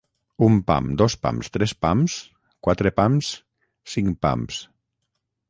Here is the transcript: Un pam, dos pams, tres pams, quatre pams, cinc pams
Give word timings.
Un 0.45 0.55
pam, 0.69 0.87
dos 1.01 1.15
pams, 1.25 1.51
tres 1.57 1.73
pams, 1.87 2.15
quatre 2.69 2.93
pams, 3.01 3.31
cinc 3.95 4.19
pams 4.29 4.61